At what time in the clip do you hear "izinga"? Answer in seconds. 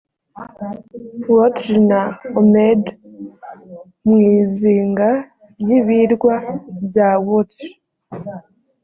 4.39-5.09